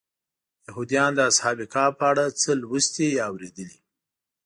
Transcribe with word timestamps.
یهودیان 0.67 1.11
د 1.15 1.19
اصحاب 1.29 1.57
کهف 1.73 1.93
په 1.99 2.05
اړه 2.11 2.23
څه 2.41 2.49
لوستي 2.61 3.07
یا 3.19 3.23
اورېدلي. 3.31 3.79